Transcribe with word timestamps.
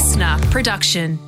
listener 0.00 0.38
production. 0.50 1.18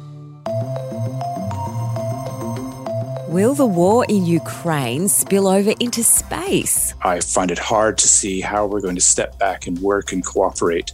Will 3.29 3.53
the 3.53 3.67
war 3.67 4.07
in 4.09 4.25
Ukraine 4.25 5.09
spill 5.09 5.47
over 5.47 5.75
into 5.79 6.03
space? 6.03 6.95
I 7.03 7.21
find 7.21 7.51
it 7.51 7.59
hard 7.59 7.99
to 7.99 8.09
see 8.09 8.41
how 8.41 8.65
we're 8.65 8.81
going 8.81 8.95
to 8.95 9.03
step 9.03 9.39
back 9.39 9.67
and 9.67 9.79
work 9.81 10.13
and 10.13 10.25
cooperate 10.25 10.91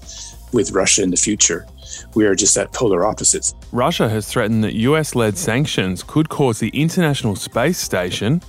with 0.53 0.73
Russia 0.73 1.05
in 1.05 1.11
the 1.11 1.17
future. 1.17 1.67
We 2.17 2.27
are 2.27 2.35
just 2.35 2.57
at 2.57 2.73
polar 2.73 3.07
opposites. 3.07 3.55
Russia 3.71 4.09
has 4.09 4.27
threatened 4.27 4.65
that 4.65 4.75
US 4.75 5.15
led 5.15 5.39
sanctions 5.39 6.03
could 6.03 6.29
cause 6.29 6.59
the 6.59 6.71
International 6.71 7.37
Space 7.37 7.79
Station 7.79 8.43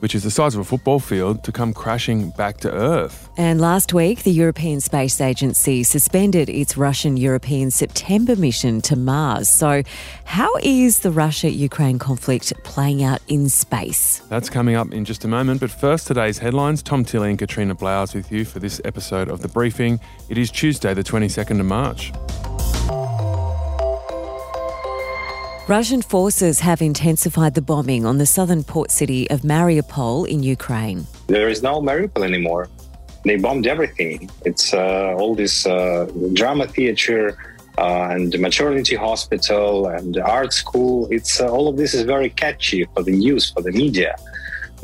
which 0.00 0.14
is 0.14 0.22
the 0.22 0.30
size 0.30 0.54
of 0.54 0.60
a 0.60 0.64
football 0.64 0.98
field, 0.98 1.44
to 1.44 1.52
come 1.52 1.72
crashing 1.72 2.30
back 2.30 2.58
to 2.58 2.72
Earth. 2.72 3.28
And 3.36 3.60
last 3.60 3.92
week, 3.92 4.22
the 4.22 4.32
European 4.32 4.80
Space 4.80 5.20
Agency 5.20 5.82
suspended 5.82 6.48
its 6.48 6.76
Russian 6.76 7.16
European 7.16 7.70
September 7.70 8.36
mission 8.36 8.80
to 8.82 8.96
Mars. 8.96 9.48
So, 9.48 9.82
how 10.24 10.50
is 10.62 11.00
the 11.00 11.10
Russia 11.10 11.50
Ukraine 11.50 11.98
conflict 11.98 12.52
playing 12.64 13.02
out 13.02 13.20
in 13.28 13.48
space? 13.48 14.20
That's 14.28 14.48
coming 14.48 14.74
up 14.74 14.92
in 14.92 15.04
just 15.04 15.24
a 15.24 15.28
moment. 15.28 15.60
But 15.60 15.70
first, 15.70 16.06
today's 16.06 16.38
headlines 16.38 16.82
Tom 16.82 17.04
Tilley 17.04 17.30
and 17.30 17.38
Katrina 17.38 17.74
Blowers 17.74 18.14
with 18.14 18.32
you 18.32 18.44
for 18.44 18.58
this 18.58 18.80
episode 18.84 19.28
of 19.28 19.42
The 19.42 19.48
Briefing. 19.48 20.00
It 20.28 20.38
is 20.38 20.50
Tuesday, 20.50 20.94
the 20.94 21.04
22nd 21.04 21.60
of 21.60 21.66
March. 21.66 22.12
Russian 25.68 26.00
forces 26.00 26.60
have 26.60 26.80
intensified 26.80 27.54
the 27.54 27.60
bombing 27.60 28.06
on 28.06 28.18
the 28.18 28.26
southern 28.26 28.62
port 28.62 28.92
city 28.92 29.28
of 29.30 29.40
Mariupol 29.40 30.28
in 30.28 30.44
Ukraine. 30.44 31.08
There 31.26 31.48
is 31.48 31.60
no 31.60 31.82
Mariupol 31.82 32.22
anymore. 32.24 32.68
They 33.24 33.34
bombed 33.34 33.66
everything. 33.66 34.30
It's 34.44 34.72
uh, 34.72 35.16
all 35.18 35.34
this 35.34 35.66
uh, 35.66 36.08
drama 36.34 36.68
theater 36.68 37.36
uh, 37.78 38.10
and 38.12 38.30
the 38.30 38.38
maternity 38.38 38.94
hospital 38.94 39.88
and 39.88 40.14
the 40.14 40.22
art 40.24 40.52
school. 40.52 41.08
It's 41.10 41.40
uh, 41.40 41.48
all 41.48 41.66
of 41.66 41.76
this 41.76 41.94
is 41.94 42.02
very 42.02 42.30
catchy 42.30 42.84
for 42.94 43.02
the 43.02 43.10
news, 43.10 43.50
for 43.50 43.60
the 43.60 43.72
media. 43.72 44.14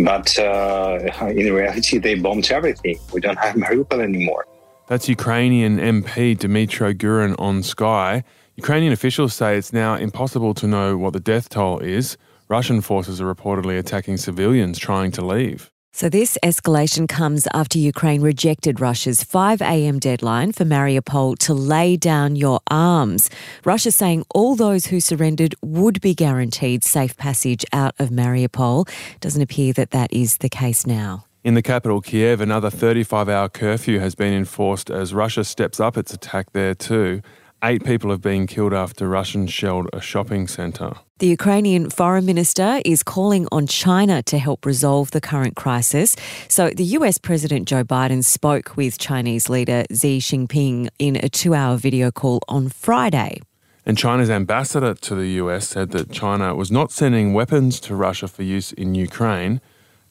But 0.00 0.36
uh, 0.36 0.98
in 1.28 1.52
reality, 1.52 1.98
they 1.98 2.16
bombed 2.16 2.50
everything. 2.50 2.98
We 3.12 3.20
don't 3.20 3.38
have 3.38 3.54
Mariupol 3.64 4.02
anymore. 4.02 4.46
That's 4.88 5.08
Ukrainian 5.08 5.78
MP 5.78 6.36
Dmytro 6.36 6.92
Gurin 6.92 7.36
on 7.38 7.62
Sky. 7.62 8.24
Ukrainian 8.56 8.92
officials 8.92 9.32
say 9.32 9.56
it's 9.56 9.72
now 9.72 9.94
impossible 9.94 10.52
to 10.54 10.66
know 10.66 10.98
what 10.98 11.14
the 11.14 11.20
death 11.20 11.48
toll 11.48 11.78
is. 11.78 12.18
Russian 12.48 12.82
forces 12.82 13.18
are 13.18 13.34
reportedly 13.34 13.78
attacking 13.78 14.18
civilians 14.18 14.78
trying 14.78 15.10
to 15.12 15.24
leave. 15.24 15.70
So, 15.94 16.08
this 16.08 16.38
escalation 16.42 17.06
comes 17.06 17.46
after 17.52 17.78
Ukraine 17.78 18.22
rejected 18.22 18.80
Russia's 18.80 19.22
5 19.22 19.60
a.m. 19.60 19.98
deadline 19.98 20.52
for 20.52 20.64
Mariupol 20.64 21.38
to 21.40 21.54
lay 21.54 21.96
down 21.96 22.34
your 22.36 22.60
arms. 22.70 23.30
Russia 23.64 23.90
saying 23.92 24.24
all 24.34 24.54
those 24.54 24.86
who 24.86 25.00
surrendered 25.00 25.54
would 25.62 26.00
be 26.00 26.14
guaranteed 26.14 26.82
safe 26.82 27.16
passage 27.16 27.64
out 27.72 27.94
of 27.98 28.08
Mariupol. 28.08 28.88
Doesn't 29.20 29.42
appear 29.42 29.72
that 29.74 29.90
that 29.90 30.12
is 30.12 30.38
the 30.38 30.48
case 30.48 30.86
now. 30.86 31.24
In 31.44 31.54
the 31.54 31.62
capital, 31.62 32.00
Kiev, 32.00 32.40
another 32.40 32.70
35 32.70 33.28
hour 33.28 33.48
curfew 33.48 33.98
has 33.98 34.14
been 34.14 34.32
enforced 34.32 34.90
as 34.90 35.12
Russia 35.12 35.44
steps 35.44 35.80
up 35.80 35.96
its 35.96 36.12
attack 36.14 36.52
there 36.52 36.74
too. 36.74 37.20
Eight 37.64 37.84
people 37.84 38.10
have 38.10 38.20
been 38.20 38.48
killed 38.48 38.74
after 38.74 39.08
Russians 39.08 39.52
shelled 39.52 39.88
a 39.92 40.00
shopping 40.00 40.48
centre. 40.48 40.94
The 41.20 41.28
Ukrainian 41.28 41.90
foreign 41.90 42.26
minister 42.26 42.80
is 42.84 43.04
calling 43.04 43.46
on 43.52 43.68
China 43.68 44.20
to 44.24 44.36
help 44.36 44.66
resolve 44.66 45.12
the 45.12 45.20
current 45.20 45.54
crisis. 45.54 46.16
So, 46.48 46.70
the 46.70 46.82
US 46.98 47.18
President 47.18 47.68
Joe 47.68 47.84
Biden 47.84 48.24
spoke 48.24 48.76
with 48.76 48.98
Chinese 48.98 49.48
leader 49.48 49.84
Xi 49.92 50.18
Jinping 50.18 50.88
in 50.98 51.14
a 51.14 51.28
two 51.28 51.54
hour 51.54 51.76
video 51.76 52.10
call 52.10 52.40
on 52.48 52.68
Friday. 52.68 53.40
And 53.86 53.96
China's 53.96 54.30
ambassador 54.30 54.94
to 54.94 55.14
the 55.14 55.28
US 55.42 55.68
said 55.68 55.92
that 55.92 56.10
China 56.10 56.56
was 56.56 56.72
not 56.72 56.90
sending 56.90 57.32
weapons 57.32 57.78
to 57.86 57.94
Russia 57.94 58.26
for 58.26 58.42
use 58.42 58.72
in 58.72 58.96
Ukraine, 58.96 59.60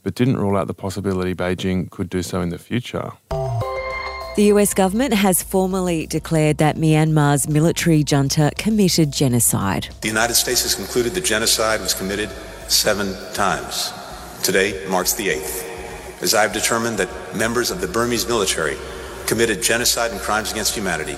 but 0.04 0.16
didn't 0.16 0.38
rule 0.38 0.56
out 0.56 0.68
the 0.68 0.74
possibility 0.74 1.36
Beijing 1.36 1.90
could 1.90 2.10
do 2.10 2.24
so 2.24 2.40
in 2.40 2.48
the 2.48 2.58
future. 2.58 3.12
The 4.38 4.44
US 4.44 4.74
government 4.74 5.14
has 5.14 5.44
formally 5.44 6.08
declared 6.08 6.58
that 6.60 6.78
Myanmar's 6.78 7.50
military 7.50 8.02
junta 8.02 8.50
committed 8.58 9.12
genocide. 9.12 9.90
The 10.00 10.08
United 10.08 10.36
States 10.36 10.64
has 10.64 10.74
concluded 10.74 11.16
that 11.16 11.26
genocide 11.26 11.82
was 11.82 11.94
committed 11.94 12.30
seven 12.70 13.14
times. 13.34 13.92
Today 14.42 14.86
marks 14.90 15.12
the 15.16 15.28
eighth, 15.28 15.68
as 16.22 16.34
I 16.34 16.44
have 16.44 16.54
determined 16.54 16.98
that 16.98 17.10
members 17.36 17.72
of 17.72 17.82
the 17.82 17.88
Burmese 17.90 18.26
military 18.26 18.78
committed 19.28 19.62
genocide 19.62 20.12
and 20.12 20.22
crimes 20.22 20.54
against 20.54 20.76
humanity 20.76 21.18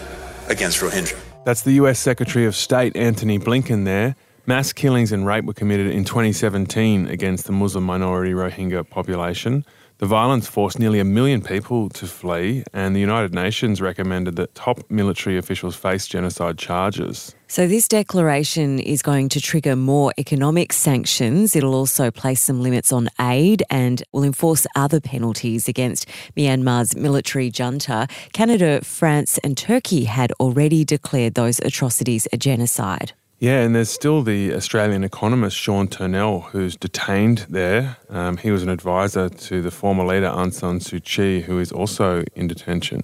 against 0.49 0.79
Rohingya. 0.79 1.19
That's 1.45 1.61
the 1.61 1.73
US 1.73 1.99
Secretary 1.99 2.47
of 2.47 2.55
State 2.55 2.97
Antony 2.97 3.37
Blinken 3.37 3.85
there. 3.85 4.15
Mass 4.47 4.73
killings 4.73 5.11
and 5.11 5.27
rape 5.27 5.45
were 5.45 5.53
committed 5.53 5.87
in 5.87 6.03
2017 6.03 7.07
against 7.07 7.45
the 7.45 7.51
Muslim 7.51 7.83
minority 7.83 8.33
Rohingya 8.33 8.89
population. 8.89 9.65
The 10.03 10.07
violence 10.07 10.47
forced 10.47 10.79
nearly 10.79 10.99
a 10.99 11.05
million 11.05 11.41
people 11.41 11.87
to 11.91 12.05
flee, 12.07 12.65
and 12.73 12.93
the 12.93 12.99
United 12.99 13.33
Nations 13.33 13.79
recommended 13.79 14.35
that 14.35 14.53
top 14.53 14.79
military 14.91 15.37
officials 15.37 15.77
face 15.77 16.07
genocide 16.07 16.57
charges. 16.57 17.33
So, 17.47 17.67
this 17.67 17.87
declaration 17.87 18.79
is 18.79 19.01
going 19.01 19.29
to 19.29 19.39
trigger 19.39 19.77
more 19.77 20.11
economic 20.17 20.73
sanctions. 20.73 21.55
It'll 21.55 21.73
also 21.73 22.11
place 22.11 22.41
some 22.41 22.61
limits 22.61 22.91
on 22.91 23.07
aid 23.17 23.63
and 23.69 24.03
will 24.11 24.25
enforce 24.25 24.67
other 24.75 24.99
penalties 24.99 25.69
against 25.69 26.05
Myanmar's 26.35 26.97
military 26.97 27.49
junta. 27.49 28.07
Canada, 28.33 28.81
France, 28.83 29.37
and 29.37 29.57
Turkey 29.57 30.03
had 30.03 30.33
already 30.33 30.83
declared 30.83 31.35
those 31.35 31.59
atrocities 31.59 32.27
a 32.33 32.37
genocide. 32.37 33.13
Yeah, 33.43 33.59
and 33.59 33.75
there's 33.75 33.89
still 33.89 34.23
the 34.23 34.53
Australian 34.53 35.03
economist 35.03 35.57
Sean 35.57 35.89
Turnell 35.89 36.39
who's 36.39 36.77
detained 36.77 37.39
there. 37.49 37.97
Um, 38.09 38.37
he 38.37 38.51
was 38.51 38.63
an 38.63 38.69
advisor 38.69 39.27
to 39.27 39.61
the 39.61 39.69
former 39.69 40.05
leader 40.05 40.29
Aung 40.29 40.53
San 40.53 40.79
Suu 40.79 41.03
Kyi, 41.03 41.41
who 41.41 41.59
is 41.59 41.69
also 41.69 42.23
in 42.35 42.47
detention. 42.47 43.01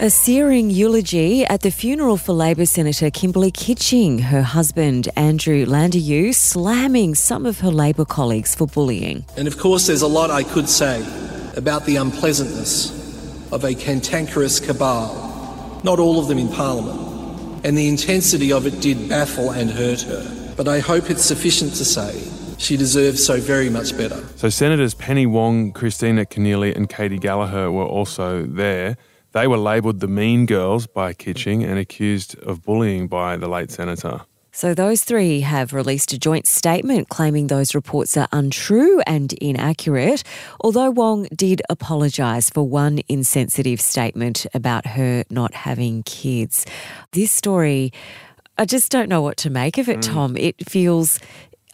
A 0.00 0.10
searing 0.10 0.70
eulogy 0.70 1.44
at 1.44 1.60
the 1.60 1.70
funeral 1.70 2.16
for 2.16 2.32
Labor 2.32 2.66
Senator 2.66 3.08
Kimberley 3.08 3.52
Kitching, 3.52 4.18
her 4.18 4.42
husband 4.42 5.08
Andrew 5.14 5.64
Landeryou 5.64 6.34
slamming 6.34 7.14
some 7.14 7.46
of 7.46 7.60
her 7.60 7.70
Labor 7.70 8.04
colleagues 8.04 8.56
for 8.56 8.66
bullying. 8.66 9.24
And 9.36 9.46
of 9.46 9.58
course, 9.58 9.86
there's 9.86 10.02
a 10.02 10.08
lot 10.08 10.32
I 10.32 10.42
could 10.42 10.68
say 10.68 11.06
about 11.56 11.86
the 11.86 11.94
unpleasantness 11.94 12.90
of 13.52 13.62
a 13.62 13.76
cantankerous 13.76 14.58
cabal, 14.58 15.80
not 15.84 16.00
all 16.00 16.18
of 16.18 16.26
them 16.26 16.38
in 16.38 16.48
Parliament 16.48 17.07
and 17.64 17.76
the 17.76 17.88
intensity 17.88 18.52
of 18.52 18.66
it 18.66 18.80
did 18.80 19.08
baffle 19.08 19.50
and 19.50 19.70
hurt 19.70 20.02
her. 20.02 20.54
But 20.56 20.68
I 20.68 20.80
hope 20.80 21.10
it's 21.10 21.24
sufficient 21.24 21.74
to 21.74 21.84
say 21.84 22.22
she 22.58 22.76
deserves 22.76 23.24
so 23.24 23.40
very 23.40 23.70
much 23.70 23.96
better. 23.96 24.26
So, 24.36 24.48
Senators 24.48 24.94
Penny 24.94 25.26
Wong, 25.26 25.72
Kristina 25.72 26.26
Keneally, 26.26 26.74
and 26.74 26.88
Katy 26.88 27.18
Gallagher 27.18 27.70
were 27.70 27.84
also 27.86 28.44
there. 28.44 28.96
They 29.32 29.46
were 29.46 29.58
labelled 29.58 30.00
the 30.00 30.08
mean 30.08 30.46
girls 30.46 30.86
by 30.86 31.12
Kitching 31.12 31.62
and 31.62 31.78
accused 31.78 32.38
of 32.40 32.62
bullying 32.62 33.06
by 33.06 33.36
the 33.36 33.48
late 33.48 33.70
senator. 33.70 34.22
So, 34.58 34.74
those 34.74 35.04
three 35.04 35.42
have 35.42 35.72
released 35.72 36.12
a 36.12 36.18
joint 36.18 36.48
statement 36.48 37.10
claiming 37.10 37.46
those 37.46 37.76
reports 37.76 38.16
are 38.16 38.26
untrue 38.32 39.00
and 39.06 39.32
inaccurate, 39.34 40.24
although 40.60 40.90
Wong 40.90 41.28
did 41.32 41.62
apologise 41.70 42.50
for 42.50 42.64
one 42.64 42.98
insensitive 43.06 43.80
statement 43.80 44.46
about 44.52 44.84
her 44.84 45.22
not 45.30 45.54
having 45.54 46.02
kids. 46.02 46.66
This 47.12 47.30
story, 47.30 47.92
I 48.58 48.64
just 48.64 48.90
don't 48.90 49.08
know 49.08 49.22
what 49.22 49.36
to 49.36 49.48
make 49.48 49.78
of 49.78 49.88
it, 49.88 49.98
mm. 49.98 50.12
Tom. 50.12 50.36
It 50.36 50.68
feels 50.68 51.20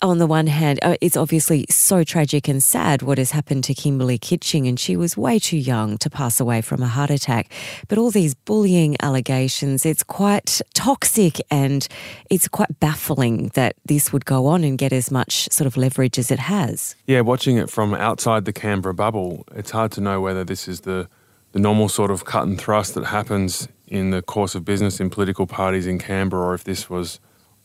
on 0.04 0.18
the 0.18 0.26
one 0.26 0.46
hand, 0.46 0.78
uh, 0.82 0.96
it's 1.00 1.16
obviously 1.16 1.64
so 1.70 2.04
tragic 2.04 2.46
and 2.46 2.62
sad 2.62 3.00
what 3.00 3.16
has 3.16 3.30
happened 3.30 3.64
to 3.64 3.74
Kimberley 3.74 4.18
Kitching, 4.18 4.68
and 4.68 4.78
she 4.78 4.96
was 4.96 5.16
way 5.16 5.38
too 5.38 5.56
young 5.56 5.96
to 5.98 6.10
pass 6.10 6.38
away 6.38 6.60
from 6.60 6.82
a 6.82 6.86
heart 6.86 7.08
attack. 7.08 7.50
But 7.88 7.96
all 7.96 8.10
these 8.10 8.34
bullying 8.34 8.96
allegations, 9.00 9.86
it's 9.86 10.02
quite 10.02 10.60
toxic 10.74 11.40
and 11.50 11.88
it's 12.28 12.48
quite 12.48 12.78
baffling 12.80 13.48
that 13.54 13.76
this 13.86 14.12
would 14.12 14.26
go 14.26 14.46
on 14.46 14.62
and 14.62 14.76
get 14.76 14.92
as 14.92 15.10
much 15.10 15.48
sort 15.50 15.66
of 15.66 15.76
leverage 15.76 16.18
as 16.18 16.30
it 16.30 16.38
has. 16.38 16.94
Yeah, 17.06 17.22
watching 17.22 17.56
it 17.56 17.70
from 17.70 17.94
outside 17.94 18.44
the 18.44 18.52
Canberra 18.52 18.94
bubble, 18.94 19.46
it's 19.54 19.70
hard 19.70 19.90
to 19.92 20.02
know 20.02 20.20
whether 20.20 20.44
this 20.44 20.68
is 20.68 20.82
the, 20.82 21.08
the 21.52 21.58
normal 21.58 21.88
sort 21.88 22.10
of 22.10 22.26
cut 22.26 22.42
and 22.46 22.60
thrust 22.60 22.94
that 22.94 23.06
happens 23.06 23.68
in 23.88 24.10
the 24.10 24.20
course 24.20 24.54
of 24.54 24.66
business 24.66 25.00
in 25.00 25.08
political 25.08 25.46
parties 25.46 25.86
in 25.86 25.98
Canberra 25.98 26.48
or 26.48 26.54
if 26.54 26.64
this 26.64 26.90
was 26.90 27.20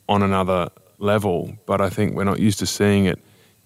on 0.08 0.24
another 0.24 0.70
level, 1.00 1.54
but 1.66 1.82
I 1.82 1.90
think 1.90 2.16
we're 2.16 2.24
not 2.24 2.40
used 2.40 2.60
to 2.60 2.66
seeing 2.66 3.06
it 3.06 3.20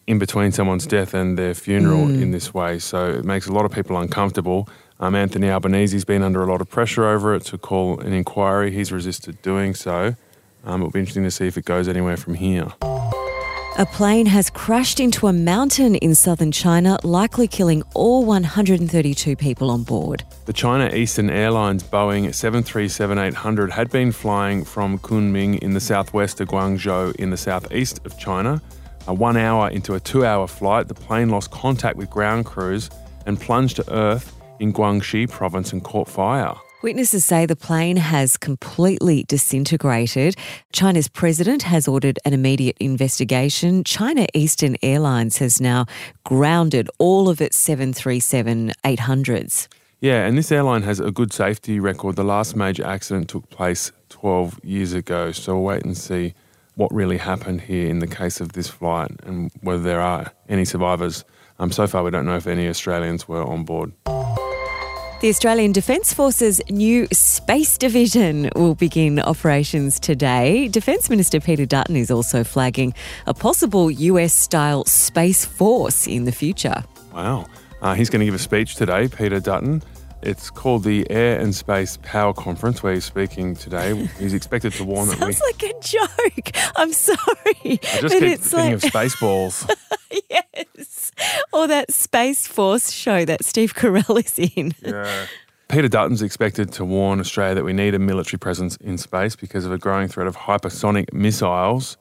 in 0.08 0.20
between 0.20 0.52
someone's 0.52 0.86
death 0.86 1.14
and 1.14 1.38
their 1.38 1.54
funeral 1.54 2.06
mm. 2.06 2.22
in 2.22 2.32
this 2.32 2.54
way. 2.54 2.80
So 2.80 3.10
it 3.10 3.26
makes 3.26 3.48
a 3.48 3.54
lot 3.54 3.66
of 3.66 3.72
people 3.72 3.98
uncomfortable. 3.98 4.68
Um, 5.00 5.16
Anthony 5.16 5.50
Albanese's 5.50 6.06
been 6.06 6.22
under 6.24 6.44
a 6.44 6.46
lot 6.46 6.62
of 6.62 6.70
pressure 6.70 7.06
over 7.06 7.36
it 7.36 7.44
to 7.46 7.58
call 7.58 8.00
an 8.00 8.14
inquiry. 8.14 8.72
He's 8.72 8.92
resisted 8.92 9.42
doing 9.42 9.74
so. 9.74 10.16
Um, 10.66 10.82
it'll 10.82 10.92
be 10.92 11.00
interesting 11.00 11.24
to 11.24 11.32
see 11.32 11.48
if 11.48 11.58
it 11.58 11.66
goes 11.66 11.88
anywhere 11.88 12.18
from 12.18 12.36
here. 12.36 12.68
A 13.80 13.88
plane 13.88 14.28
has 14.28 14.52
crashed 14.52 15.00
into 15.00 15.26
a 15.26 15.34
mountain 15.34 15.96
in 15.96 16.14
southern 16.14 16.52
China, 16.52 17.00
likely 17.04 17.48
killing 17.48 17.82
all 17.96 18.24
132 18.24 19.36
people 19.36 19.72
on 19.72 19.82
board. 19.82 20.24
The 20.46 20.54
China 20.54 20.94
Eastern 20.94 21.32
Airlines 21.32 21.82
Boeing 21.82 22.28
737-800 22.28 23.72
had 23.72 23.90
been 23.90 24.12
flying 24.12 24.64
from 24.64 25.00
Kunming 25.00 25.58
in 25.58 25.74
the 25.74 25.80
southwest 25.80 26.38
to 26.38 26.46
Guangzhou 26.46 27.16
in 27.16 27.32
the 27.32 27.38
southeast 27.38 28.00
of 28.06 28.16
China. 28.20 28.62
A 29.08 29.14
one 29.14 29.38
hour 29.38 29.72
into 29.72 29.96
a 29.96 30.00
two 30.00 30.24
hour 30.24 30.46
flight, 30.46 30.88
the 30.88 30.94
plane 30.94 31.30
lost 31.30 31.50
contact 31.50 31.98
with 31.98 32.12
ground 32.12 32.46
crews 32.46 32.92
and 33.26 33.42
plunged 33.42 33.78
to 33.78 33.92
earth 33.92 34.40
in 34.60 34.72
Guangxi 34.72 35.28
province 35.28 35.74
and 35.74 35.84
caught 35.84 36.08
fire. 36.08 36.54
Witnesses 36.84 37.24
say 37.24 37.46
the 37.46 37.56
plane 37.56 37.96
has 37.96 38.36
completely 38.36 39.24
disintegrated. 39.24 40.36
China's 40.74 41.08
president 41.08 41.64
has 41.64 41.88
ordered 41.88 42.20
an 42.26 42.34
immediate 42.34 42.76
investigation. 42.78 43.86
China 43.86 44.28
Eastern 44.34 44.76
Airlines 44.84 45.38
has 45.38 45.62
now 45.62 45.86
grounded 46.26 46.90
all 47.00 47.30
of 47.30 47.40
its 47.40 47.56
737 47.56 48.74
800s. 48.84 49.70
Yeah, 50.02 50.26
and 50.26 50.38
this 50.38 50.52
airline 50.52 50.82
has 50.82 51.00
a 51.00 51.10
good 51.10 51.32
safety 51.32 51.80
record. 51.80 52.18
The 52.18 52.26
last 52.26 52.54
major 52.58 52.86
accident 52.86 53.30
took 53.30 53.50
place 53.50 53.94
12 54.10 54.60
years 54.66 54.92
ago, 54.92 55.32
so 55.32 55.54
we'll 55.54 55.64
wait 55.64 55.86
and 55.86 55.96
see 55.96 56.34
what 56.76 56.94
really 56.94 57.18
happened 57.18 57.62
here 57.62 57.88
in 57.88 58.00
the 58.00 58.08
case 58.08 58.42
of 58.42 58.52
this 58.52 58.68
flight 58.68 59.10
and 59.24 59.52
whether 59.62 59.82
there 59.82 60.02
are 60.02 60.34
any 60.50 60.66
survivors. 60.66 61.24
Um, 61.60 61.72
so 61.72 61.88
far, 61.88 62.04
we 62.04 62.12
don't 62.12 62.26
know 62.26 62.36
if 62.36 62.46
any 62.46 62.68
Australians 62.68 63.26
were 63.26 63.42
on 63.42 63.64
board. 63.64 63.94
The 65.24 65.30
Australian 65.30 65.72
Defence 65.72 66.14
Force's 66.14 66.60
new 66.70 67.08
Space 67.14 67.78
Division 67.78 68.50
will 68.58 68.76
begin 68.76 69.22
operations 69.22 69.98
today. 69.98 70.68
Defence 70.68 71.10
Minister 71.10 71.40
Peter 71.40 71.66
Dutton 71.66 71.96
is 71.96 72.12
also 72.12 72.44
flagging 72.44 72.94
a 73.26 73.34
possible 73.34 73.90
US 73.90 74.34
style 74.34 74.84
Space 74.84 75.46
Force 75.46 76.08
in 76.08 76.26
the 76.26 76.34
future. 76.34 76.84
Wow. 77.14 77.46
Uh, 77.82 77.94
he's 77.94 78.10
going 78.10 78.20
to 78.20 78.26
give 78.26 78.36
a 78.36 78.38
speech 78.38 78.76
today, 78.76 79.08
Peter 79.08 79.40
Dutton. 79.40 79.82
It's 80.26 80.50
called 80.50 80.86
the 80.86 81.06
Air 81.12 81.38
and 81.38 81.54
Space 81.54 81.98
Power 82.02 82.34
Conference, 82.34 82.82
where 82.82 82.94
he's 82.94 83.04
speaking 83.04 83.56
today. 83.56 84.08
He's 84.18 84.34
expected 84.34 84.72
to 84.74 84.86
warn 84.86 85.08
Sounds 85.10 85.20
that 85.20 85.62
we. 85.62 85.68
like 85.68 85.76
a 85.76 85.80
joke. 85.82 86.52
I'm 86.78 86.94
sorry. 86.94 87.18
I 87.66 87.78
just 87.82 88.02
but 88.02 88.12
keep 88.12 88.24
it's 88.24 88.50
thinking 88.50 88.74
like, 88.74 88.74
of 88.74 88.82
Spaceballs. 88.84 89.70
yes. 90.30 91.12
Or 91.52 91.68
that 91.68 91.92
Space 91.92 92.48
Force 92.48 92.90
show 92.92 93.26
that 93.26 93.44
Steve 93.44 93.76
Carell 93.76 94.24
is 94.24 94.40
in. 94.56 94.74
yeah. 94.82 95.26
Peter 95.68 95.90
Dutton's 95.90 96.22
expected 96.22 96.72
to 96.74 96.86
warn 96.86 97.20
Australia 97.20 97.56
that 97.56 97.66
we 97.66 97.74
need 97.74 97.94
a 97.94 98.00
military 98.00 98.38
presence 98.38 98.78
in 98.78 98.98
space 98.98 99.36
because 99.36 99.66
of 99.66 99.72
a 99.72 99.78
growing 99.78 100.08
threat 100.08 100.28
of 100.28 100.38
hypersonic 100.38 101.12
missiles. 101.12 101.98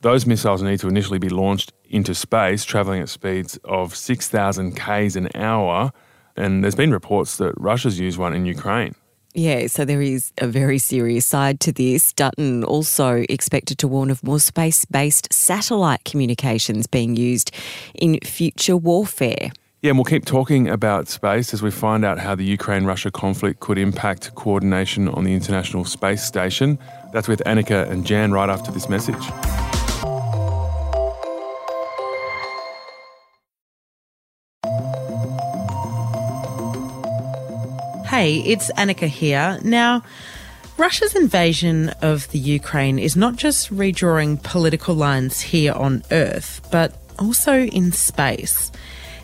Those 0.00 0.26
missiles 0.26 0.62
need 0.62 0.80
to 0.80 0.88
initially 0.88 1.18
be 1.18 1.28
launched 1.28 1.72
into 1.90 2.14
space, 2.14 2.64
travelling 2.64 3.02
at 3.02 3.08
speeds 3.08 3.58
of 3.64 3.94
6,000 3.94 4.76
k's 4.76 5.16
an 5.16 5.28
hour. 5.34 5.92
And 6.36 6.62
there's 6.62 6.74
been 6.74 6.92
reports 6.92 7.38
that 7.38 7.54
Russia's 7.56 7.98
used 7.98 8.18
one 8.18 8.34
in 8.34 8.46
Ukraine. 8.46 8.94
Yeah, 9.34 9.66
so 9.66 9.84
there 9.84 10.00
is 10.00 10.32
a 10.38 10.46
very 10.46 10.78
serious 10.78 11.26
side 11.26 11.60
to 11.60 11.72
this. 11.72 12.14
Dutton 12.14 12.64
also 12.64 13.24
expected 13.28 13.78
to 13.80 13.88
warn 13.88 14.10
of 14.10 14.24
more 14.24 14.40
space 14.40 14.86
based 14.86 15.30
satellite 15.30 16.04
communications 16.04 16.86
being 16.86 17.16
used 17.16 17.50
in 17.94 18.18
future 18.20 18.78
warfare. 18.78 19.50
Yeah, 19.82 19.90
and 19.90 19.98
we'll 19.98 20.06
keep 20.06 20.24
talking 20.24 20.68
about 20.68 21.08
space 21.08 21.52
as 21.52 21.62
we 21.62 21.70
find 21.70 22.02
out 22.02 22.18
how 22.18 22.34
the 22.34 22.44
Ukraine 22.44 22.86
Russia 22.86 23.10
conflict 23.10 23.60
could 23.60 23.76
impact 23.76 24.34
coordination 24.34 25.06
on 25.08 25.24
the 25.24 25.34
International 25.34 25.84
Space 25.84 26.24
Station. 26.24 26.78
That's 27.12 27.28
with 27.28 27.42
Annika 27.44 27.88
and 27.90 28.06
Jan 28.06 28.32
right 28.32 28.48
after 28.48 28.72
this 28.72 28.88
message. 28.88 29.75
Hey, 38.16 38.38
it's 38.38 38.72
Annika 38.78 39.06
here. 39.08 39.58
Now, 39.62 40.02
Russia's 40.78 41.14
invasion 41.14 41.90
of 42.00 42.26
the 42.30 42.38
Ukraine 42.38 42.98
is 42.98 43.14
not 43.14 43.36
just 43.36 43.70
redrawing 43.70 44.42
political 44.42 44.94
lines 44.94 45.42
here 45.42 45.74
on 45.74 46.02
Earth, 46.10 46.66
but 46.72 46.94
also 47.18 47.64
in 47.64 47.92
space. 47.92 48.72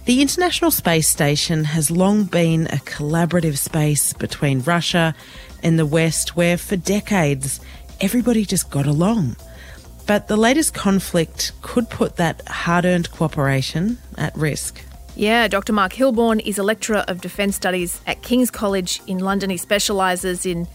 The 0.04 0.20
International 0.20 0.70
Space 0.70 1.08
Station 1.08 1.64
has 1.64 1.90
long 1.90 2.24
been 2.24 2.66
a 2.66 2.82
collaborative 2.84 3.56
space 3.56 4.12
between 4.12 4.60
Russia 4.60 5.14
and 5.62 5.78
the 5.78 5.86
West 5.86 6.36
where 6.36 6.58
for 6.58 6.76
decades 6.76 7.60
everybody 7.98 8.44
just 8.44 8.70
got 8.70 8.86
along. 8.86 9.36
But 10.06 10.28
the 10.28 10.36
latest 10.36 10.74
conflict 10.74 11.52
could 11.62 11.88
put 11.88 12.16
that 12.16 12.46
hard 12.46 12.84
earned 12.84 13.10
cooperation 13.10 13.96
at 14.18 14.36
risk. 14.36 14.82
Yeah, 15.14 15.46
Dr. 15.46 15.74
Mark 15.74 15.92
Hilborne 15.92 16.40
is 16.46 16.56
a 16.58 16.62
lecturer 16.62 17.04
of 17.06 17.20
defence 17.20 17.54
studies 17.54 18.00
at 18.06 18.22
King's 18.22 18.50
College 18.50 19.02
in 19.06 19.18
London. 19.18 19.50
He 19.50 19.58
specialises 19.58 20.46
in 20.46 20.66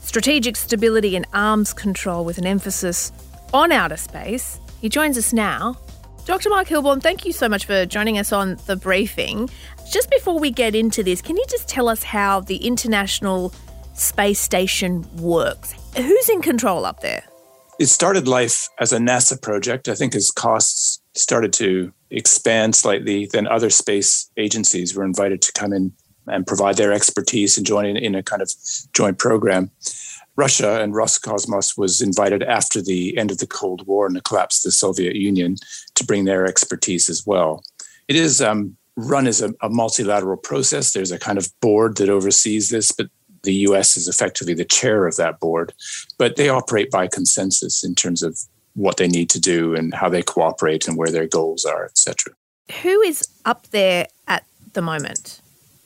strategic 0.00 0.56
stability 0.56 1.14
and 1.14 1.26
arms 1.34 1.74
control 1.74 2.24
with 2.24 2.38
an 2.38 2.46
emphasis 2.46 3.12
on 3.52 3.70
outer 3.70 3.98
space. 3.98 4.58
He 4.80 4.88
joins 4.88 5.18
us 5.18 5.32
now. 5.32 5.76
Dr. 6.24 6.48
Mark 6.48 6.68
Hilborne, 6.68 7.02
thank 7.02 7.26
you 7.26 7.32
so 7.32 7.48
much 7.48 7.66
for 7.66 7.84
joining 7.84 8.18
us 8.18 8.32
on 8.32 8.56
the 8.66 8.76
briefing. 8.76 9.50
Just 9.90 10.10
before 10.10 10.38
we 10.38 10.50
get 10.50 10.74
into 10.74 11.02
this, 11.02 11.20
can 11.20 11.36
you 11.36 11.44
just 11.50 11.68
tell 11.68 11.88
us 11.88 12.02
how 12.02 12.40
the 12.40 12.56
International 12.56 13.52
Space 13.92 14.40
Station 14.40 15.04
works? 15.18 15.74
Who's 15.96 16.28
in 16.30 16.40
control 16.40 16.86
up 16.86 17.00
there? 17.00 17.24
It 17.78 17.86
started 17.86 18.26
life 18.26 18.68
as 18.78 18.92
a 18.92 18.98
NASA 18.98 19.40
project. 19.40 19.88
I 19.88 19.94
think 19.94 20.14
as 20.14 20.30
costs 20.30 21.02
started 21.14 21.52
to 21.54 21.92
expand 22.12 22.74
slightly, 22.76 23.26
then 23.26 23.46
other 23.46 23.70
space 23.70 24.30
agencies 24.36 24.94
were 24.94 25.04
invited 25.04 25.42
to 25.42 25.52
come 25.52 25.72
in 25.72 25.92
and 26.28 26.46
provide 26.46 26.76
their 26.76 26.92
expertise 26.92 27.56
and 27.56 27.66
join 27.66 27.84
in, 27.84 27.96
in 27.96 28.14
a 28.14 28.22
kind 28.22 28.42
of 28.42 28.50
joint 28.92 29.18
program. 29.18 29.70
Russia 30.36 30.80
and 30.80 30.94
Roscosmos 30.94 31.76
was 31.76 32.00
invited 32.00 32.42
after 32.42 32.80
the 32.80 33.16
end 33.18 33.30
of 33.30 33.38
the 33.38 33.46
Cold 33.46 33.86
War 33.86 34.06
and 34.06 34.16
the 34.16 34.22
collapse 34.22 34.64
of 34.64 34.68
the 34.68 34.72
Soviet 34.72 35.16
Union 35.16 35.56
to 35.94 36.06
bring 36.06 36.24
their 36.24 36.46
expertise 36.46 37.10
as 37.10 37.26
well. 37.26 37.62
It 38.08 38.16
is 38.16 38.40
um, 38.40 38.76
run 38.96 39.26
as 39.26 39.42
a, 39.42 39.52
a 39.60 39.68
multilateral 39.68 40.38
process. 40.38 40.92
There's 40.92 41.12
a 41.12 41.18
kind 41.18 41.38
of 41.38 41.48
board 41.60 41.96
that 41.98 42.08
oversees 42.08 42.70
this, 42.70 42.92
but 42.92 43.08
the 43.42 43.54
US 43.66 43.96
is 43.96 44.08
effectively 44.08 44.54
the 44.54 44.64
chair 44.64 45.06
of 45.06 45.16
that 45.16 45.40
board. 45.40 45.72
But 46.18 46.36
they 46.36 46.48
operate 46.48 46.90
by 46.90 47.08
consensus 47.08 47.84
in 47.84 47.94
terms 47.94 48.22
of 48.22 48.38
what 48.74 48.96
they 48.96 49.08
need 49.08 49.30
to 49.30 49.40
do 49.40 49.74
and 49.74 49.94
how 49.94 50.08
they 50.08 50.22
cooperate 50.22 50.88
and 50.88 50.96
where 50.96 51.10
their 51.10 51.26
goals 51.26 51.64
are, 51.64 51.84
etc. 51.84 52.32
Who 52.82 53.00
is 53.02 53.28
up 53.44 53.66
there 53.68 54.06
at 54.26 54.44
the 54.72 54.82
moment? 54.82 55.40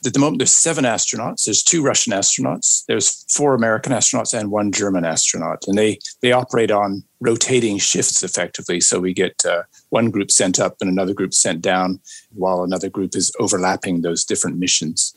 At 0.05 0.13
the 0.13 0.21
moment, 0.21 0.39
there's 0.39 0.55
seven 0.55 0.85
astronauts. 0.85 1.45
There's 1.45 1.65
two 1.65 1.83
Russian 1.83 2.13
astronauts. 2.13 2.85
There's 2.87 3.25
four 3.29 3.55
American 3.55 3.93
astronauts 3.93 4.39
and 4.39 4.53
one 4.53 4.71
German 4.71 5.05
astronaut, 5.05 5.65
and 5.67 5.77
they 5.77 5.99
they 6.23 6.31
operate 6.31 6.71
on 6.71 7.03
rotating 7.21 7.79
shifts 7.79 8.23
effectively. 8.23 8.81
So 8.81 9.01
we 9.01 9.13
get 9.13 9.45
uh, 9.45 9.63
one 9.89 10.11
group 10.11 10.31
sent 10.31 10.61
up 10.61 10.77
and 10.81 10.89
another 10.89 11.15
group 11.15 11.35
sent 11.35 11.61
down, 11.61 11.99
while 12.33 12.63
another 12.63 12.89
group 12.89 13.17
is 13.17 13.33
overlapping 13.41 14.03
those 14.03 14.25
different 14.25 14.59
missions. 14.59 15.13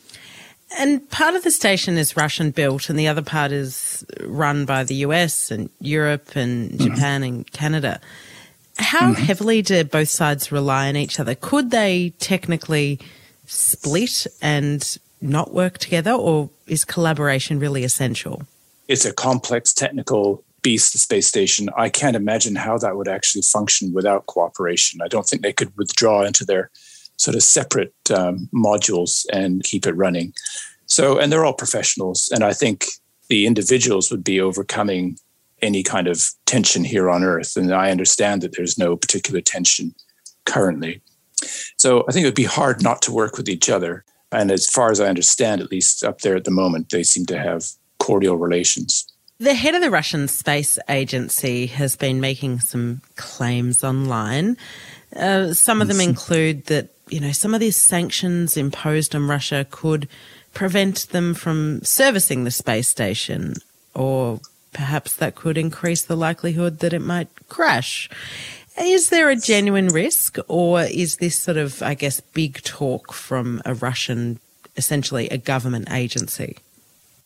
And 0.78 1.10
part 1.10 1.36
of 1.36 1.44
the 1.44 1.52
station 1.52 1.98
is 1.98 2.16
Russian 2.16 2.52
built, 2.52 2.90
and 2.90 3.00
the 3.00 3.08
other 3.08 3.24
part 3.24 3.52
is 3.52 4.06
run 4.22 4.66
by 4.66 4.84
the 4.84 4.96
US 4.96 5.52
and 5.52 5.70
Europe 5.80 6.36
and 6.36 6.72
Mm-hmm. 6.72 6.86
Japan 6.86 7.24
and 7.24 7.52
Canada. 7.52 8.00
How 8.78 9.14
heavily 9.14 9.62
do 9.62 9.84
both 9.84 10.10
sides 10.10 10.52
rely 10.52 10.88
on 10.88 10.96
each 10.96 11.20
other? 11.20 11.36
Could 11.36 11.72
they 11.72 12.14
technically 12.20 13.00
split 13.46 14.26
and 14.42 14.98
not 15.22 15.54
work 15.54 15.80
together, 15.80 16.12
or 16.12 16.50
is 16.68 16.86
collaboration 16.86 17.60
really 17.60 17.84
essential? 17.84 18.44
It's 18.88 19.06
a 19.06 19.12
complex 19.12 19.74
technical 19.74 20.44
beast, 20.62 20.94
the 20.94 21.00
space 21.00 21.28
station. 21.28 21.70
I 21.76 21.90
can't 21.90 22.16
imagine 22.16 22.56
how 22.56 22.78
that 22.78 22.96
would 22.96 23.08
actually 23.08 23.42
function 23.42 23.92
without 23.94 24.28
cooperation. 24.28 25.02
I 25.04 25.08
don't 25.08 25.26
think 25.28 25.42
they 25.42 25.54
could 25.54 25.76
withdraw 25.78 26.24
into 26.24 26.46
their 26.46 26.70
sort 27.20 27.36
of 27.36 27.44
separate 27.44 27.94
um, 28.16 28.50
modules 28.54 29.26
and 29.32 29.64
keep 29.64 29.86
it 29.86 29.96
running. 29.96 30.34
So, 30.86 31.20
and 31.20 31.32
they're 31.32 31.46
all 31.46 31.54
professionals. 31.54 32.30
And 32.34 32.44
I 32.44 32.54
think 32.54 32.86
the 33.28 33.46
individuals 33.46 34.10
would 34.10 34.24
be 34.24 34.42
overcoming 34.42 35.20
any 35.62 35.84
kind 35.84 36.08
of 36.08 36.24
tension 36.46 36.84
here 36.84 37.10
on 37.10 37.24
Earth. 37.24 37.58
And 37.58 37.74
I 37.74 37.92
understand 37.92 38.42
that 38.42 38.56
there's 38.56 38.78
no 38.78 38.96
particular 38.96 39.42
tension 39.42 39.94
currently. 40.46 41.02
So 41.78 42.06
I 42.08 42.12
think 42.12 42.24
it 42.24 42.28
would 42.28 42.36
be 42.36 42.44
hard 42.46 42.82
not 42.82 43.02
to 43.04 43.12
work 43.12 43.38
with 43.38 43.50
each 43.50 43.70
other. 43.70 44.04
And 44.32 44.52
as 44.52 44.70
far 44.70 44.90
as 44.90 45.00
I 45.00 45.08
understand, 45.08 45.62
at 45.62 45.72
least 45.72 46.04
up 46.04 46.22
there 46.22 46.36
at 46.36 46.46
the 46.46 46.52
moment, 46.52 46.90
they 46.90 47.04
seem 47.04 47.26
to 47.28 47.38
have 47.38 47.66
cordial 48.00 48.38
relations. 48.38 49.06
The 49.40 49.54
head 49.54 49.76
of 49.76 49.82
the 49.82 49.90
Russian 49.90 50.28
Space 50.28 50.78
Agency 50.90 51.68
has 51.68 51.96
been 51.96 52.20
making 52.20 52.60
some 52.60 53.02
claims 53.16 53.84
online. 53.84 54.58
Uh, 55.16 55.54
some 55.54 55.82
of 55.82 55.88
them 55.88 56.02
include 56.02 56.66
that, 56.66 56.90
you 57.10 57.20
know, 57.20 57.32
some 57.32 57.54
of 57.54 57.60
these 57.60 57.78
sanctions 57.78 58.56
imposed 58.58 59.16
on 59.16 59.28
Russia 59.28 59.66
could 59.70 60.08
prevent 60.54 61.10
them 61.10 61.34
from 61.34 61.82
servicing 61.84 62.44
the 62.44 62.52
space 62.52 62.88
station, 62.88 63.56
or 63.94 64.40
perhaps 64.74 65.16
that 65.16 65.36
could 65.36 65.58
increase 65.58 66.04
the 66.04 66.16
likelihood 66.16 66.80
that 66.80 66.94
it 66.94 67.02
might 67.02 67.28
crash. 67.50 68.10
Is 68.80 69.10
there 69.10 69.30
a 69.30 69.36
genuine 69.36 69.88
risk, 69.88 70.38
or 70.48 70.84
is 70.84 71.18
this 71.18 71.36
sort 71.36 71.58
of, 71.58 71.82
I 71.82 71.96
guess, 71.96 72.20
big 72.20 72.62
talk 72.64 73.14
from 73.14 73.62
a 73.66 73.74
Russian, 73.74 74.40
essentially 74.78 75.28
a 75.30 75.38
government 75.38 75.92
agency? 75.92 76.58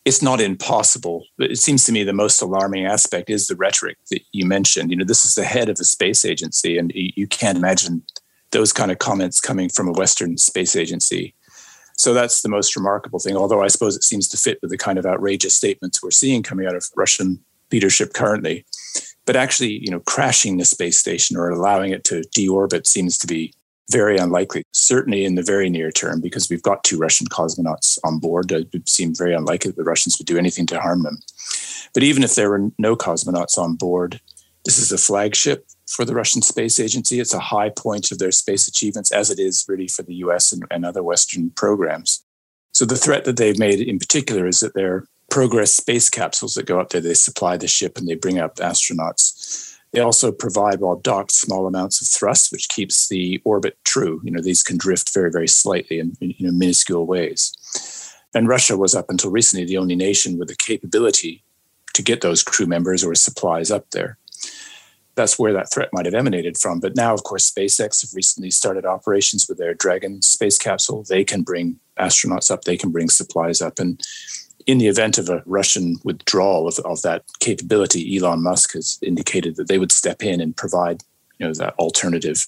It's 0.06 0.22
not 0.22 0.42
impossible, 0.42 1.26
it 1.40 1.60
seems 1.60 1.86
to 1.86 1.94
me 1.94 2.04
the 2.04 2.12
most 2.12 2.42
alarming 2.42 2.86
aspect 2.86 3.30
is 3.30 3.48
the 3.48 3.56
rhetoric 3.56 3.98
that 4.12 4.20
you 4.34 4.46
mentioned. 4.46 4.92
You 4.92 4.98
know, 4.98 5.06
this 5.06 5.24
is 5.24 5.36
the 5.36 5.46
head 5.46 5.70
of 5.70 5.80
a 5.80 5.86
space 5.86 6.26
agency, 6.26 6.78
and 6.78 6.92
you 6.94 7.26
can't 7.28 7.58
imagine 7.58 8.04
those 8.54 8.72
kind 8.72 8.92
of 8.92 9.00
comments 9.00 9.42
coming 9.42 9.68
from 9.68 9.90
a 9.90 9.92
Western 9.92 10.38
space 10.38 10.76
agency. 10.76 11.36
So 11.98 12.14
that's 12.14 12.42
the 12.42 12.50
most 12.50 12.76
remarkable 12.76 13.20
thing, 13.20 13.36
although 13.36 13.62
I 13.62 13.68
suppose 13.68 13.96
it 13.96 14.04
seems 14.04 14.28
to 14.30 14.38
fit 14.38 14.60
with 14.62 14.72
the 14.72 14.78
kind 14.78 14.98
of 14.98 15.06
outrageous 15.06 15.56
statements 15.56 16.02
we're 16.02 16.12
seeing 16.12 16.42
coming 16.42 16.66
out 16.66 16.76
of 16.76 16.86
Russian 16.96 17.44
leadership 17.72 18.14
currently. 18.14 18.66
But 19.26 19.36
actually, 19.36 19.80
you 19.80 19.92
know, 19.92 20.00
crashing 20.02 20.58
the 20.58 20.66
space 20.66 21.00
station 21.00 21.38
or 21.38 21.50
allowing 21.50 21.92
it 21.92 22.04
to 22.06 22.24
deorbit 22.36 22.88
seems 22.88 23.18
to 23.20 23.28
be 23.28 23.54
very 23.92 24.18
unlikely, 24.18 24.64
certainly 24.72 25.26
in 25.26 25.36
the 25.36 25.44
very 25.44 25.70
near 25.70 25.92
term, 25.92 26.22
because 26.22 26.50
we've 26.50 26.64
got 26.64 26.84
two 26.84 26.98
Russian 26.98 27.28
cosmonauts 27.28 28.00
on 28.04 28.20
board. 28.20 28.52
It 28.52 28.70
would 28.74 28.90
seem 28.90 29.14
very 29.14 29.34
unlikely 29.34 29.72
that 29.72 29.78
the 29.78 29.84
Russians 29.84 30.18
would 30.18 30.28
do 30.28 30.38
anything 30.38 30.66
to 30.68 30.80
harm 30.80 31.04
them. 31.04 31.20
But 31.94 32.04
even 32.04 32.24
if 32.24 32.36
there 32.36 32.50
were 32.50 32.72
no 32.78 32.96
cosmonauts 32.96 33.58
on 33.58 33.76
board, 33.76 34.20
this 34.66 34.78
is 34.78 34.92
a 34.92 34.98
flagship 34.98 35.68
for 35.94 36.06
the 36.06 36.16
Russian 36.16 36.42
Space 36.42 36.80
Agency. 36.80 37.20
It's 37.20 37.34
a 37.34 37.40
high 37.40 37.70
point 37.70 38.12
of 38.12 38.18
their 38.18 38.32
space 38.32 38.68
achievements, 38.68 39.12
as 39.12 39.30
it 39.30 39.40
is 39.40 39.66
really 39.68 39.88
for 39.88 40.04
the 40.04 40.16
US 40.16 40.52
and, 40.52 40.64
and 40.72 40.86
other 40.86 41.04
Western 41.04 41.52
programs. 41.52 42.24
So 42.72 42.86
the 42.86 42.98
threat 42.98 43.26
that 43.26 43.38
they've 43.38 43.60
made 43.60 43.80
in 43.80 44.00
particular 44.00 44.48
is 44.48 44.60
that 44.62 44.74
their 44.74 45.06
Progress 45.34 45.76
space 45.76 46.12
capsules 46.12 46.54
that 46.54 46.68
go 46.68 46.80
up 46.80 46.90
there, 46.90 47.02
they 47.02 47.16
supply 47.16 47.58
the 47.58 47.68
ship 47.68 47.98
and 47.98 48.08
they 48.08 48.14
bring 48.14 48.38
up 48.38 48.58
astronauts. 48.58 49.76
They 49.92 50.00
also 50.00 50.32
provide, 50.32 50.80
while 50.80 50.98
docked, 50.98 51.32
small 51.32 51.66
amounts 51.66 52.00
of 52.02 52.08
thrust, 52.08 52.52
which 52.52 52.70
keeps 52.70 53.08
the 53.08 53.42
orbit 53.44 53.78
true. 53.84 54.22
You 54.24 54.30
know, 54.30 54.44
these 54.44 54.62
can 54.62 54.78
drift 54.78 55.12
very, 55.12 55.32
very 55.32 55.48
slightly 55.48 55.98
in 55.98 56.16
you 56.20 56.46
know, 56.46 56.54
minuscule 56.54 57.08
ways. 57.08 58.14
And 58.36 58.48
Russia 58.48 58.78
was 58.78 58.94
up 58.94 59.10
until 59.10 59.32
recently 59.32 59.66
the 59.66 59.78
only 59.78 59.96
nation 59.96 60.38
with 60.38 60.50
the 60.50 60.56
capability 60.56 61.44
to 61.96 62.04
get 62.04 62.22
those 62.22 62.44
crew 62.44 62.68
members 62.68 63.04
or 63.04 63.16
supplies 63.16 63.72
up 63.72 63.90
there. 63.90 64.20
That's 65.16 65.38
where 65.38 65.54
that 65.54 65.72
threat 65.72 65.90
might 65.94 66.06
have 66.06 66.16
emanated 66.16 66.58
from. 66.58 66.80
But 66.80 66.96
now, 66.96 67.14
of 67.14 67.24
course, 67.24 67.50
SpaceX 67.50 68.02
have 68.02 68.16
recently 68.16 68.50
started 68.50 68.86
operations 68.86 69.48
with 69.48 69.58
their 69.58 69.74
Dragon 69.74 70.22
space 70.22 70.58
capsule. 70.58 71.04
They 71.08 71.24
can 71.24 71.44
bring 71.44 71.80
astronauts 72.00 72.50
up, 72.50 72.64
they 72.64 72.78
can 72.78 72.92
bring 72.92 73.10
supplies 73.10 73.62
up. 73.62 73.80
And 73.80 74.02
in 74.66 74.78
the 74.78 74.88
event 74.88 75.18
of 75.18 75.30
a 75.30 75.44
Russian 75.46 75.98
withdrawal 76.04 76.68
of, 76.68 76.80
of 76.80 77.02
that 77.04 77.24
capability, 77.40 78.18
Elon 78.18 78.42
Musk 78.42 78.74
has 78.74 78.98
indicated 79.02 79.56
that 79.58 79.68
they 79.68 79.78
would 79.78 79.92
step 79.92 80.24
in 80.24 80.42
and 80.42 80.56
provide 80.56 81.04
you 81.40 81.48
know 81.48 81.54
that 81.56 81.74
alternative 81.80 82.48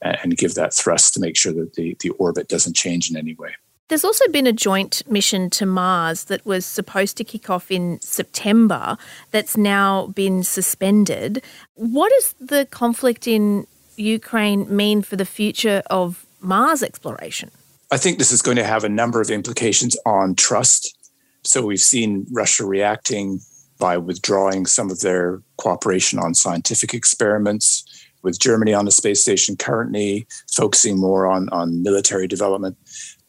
and 0.00 0.36
give 0.36 0.54
that 0.54 0.74
thrust 0.74 1.14
to 1.14 1.20
make 1.20 1.36
sure 1.36 1.52
that 1.52 1.74
the, 1.74 1.96
the 2.00 2.10
orbit 2.10 2.48
doesn't 2.48 2.74
change 2.74 3.10
in 3.10 3.16
any 3.16 3.34
way. 3.34 3.54
There's 3.92 4.04
also 4.04 4.26
been 4.28 4.46
a 4.46 4.54
joint 4.54 5.02
mission 5.06 5.50
to 5.50 5.66
Mars 5.66 6.24
that 6.24 6.46
was 6.46 6.64
supposed 6.64 7.18
to 7.18 7.24
kick 7.24 7.50
off 7.50 7.70
in 7.70 8.00
September 8.00 8.96
that's 9.32 9.54
now 9.54 10.06
been 10.06 10.42
suspended. 10.44 11.42
What 11.74 12.10
does 12.10 12.34
the 12.40 12.64
conflict 12.70 13.28
in 13.28 13.66
Ukraine 13.96 14.74
mean 14.74 15.02
for 15.02 15.16
the 15.16 15.26
future 15.26 15.82
of 15.90 16.24
Mars 16.40 16.82
exploration? 16.82 17.50
I 17.90 17.98
think 17.98 18.16
this 18.16 18.32
is 18.32 18.40
going 18.40 18.56
to 18.56 18.64
have 18.64 18.82
a 18.82 18.88
number 18.88 19.20
of 19.20 19.30
implications 19.30 19.94
on 20.06 20.36
trust 20.36 20.96
so 21.44 21.66
we've 21.66 21.78
seen 21.78 22.26
Russia 22.32 22.64
reacting 22.64 23.40
by 23.78 23.98
withdrawing 23.98 24.64
some 24.64 24.90
of 24.90 25.00
their 25.00 25.42
cooperation 25.58 26.18
on 26.18 26.34
scientific 26.34 26.94
experiments, 26.94 27.84
with 28.22 28.38
Germany 28.38 28.72
on 28.72 28.84
the 28.84 28.90
space 28.90 29.20
station 29.20 29.56
currently, 29.56 30.26
focusing 30.50 30.98
more 30.98 31.26
on, 31.26 31.48
on 31.50 31.82
military 31.82 32.28
development. 32.28 32.76